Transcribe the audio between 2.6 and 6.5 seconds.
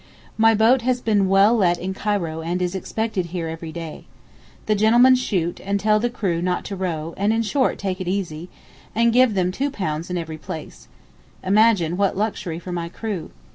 expected here every day. The gentlemen shoot, and tell the crew